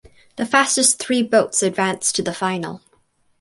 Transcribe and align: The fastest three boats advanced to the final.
The 0.35 0.47
fastest 0.47 0.97
three 0.97 1.21
boats 1.21 1.61
advanced 1.61 2.15
to 2.15 2.23
the 2.23 2.33
final. 2.33 2.81